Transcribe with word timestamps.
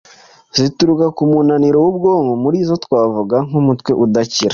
zituruka 0.57 1.05
ku 1.15 1.21
munaniro 1.31 1.77
w’ubwonko. 1.85 2.33
Muri 2.43 2.57
zo 2.67 2.75
twavuga 2.85 3.35
nk’umutwe 3.47 3.91
udakira, 4.03 4.49